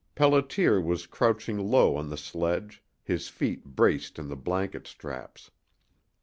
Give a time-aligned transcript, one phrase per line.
[0.15, 5.51] Pelliter was crouching low on the sledge, his feet braced in the blanket straps.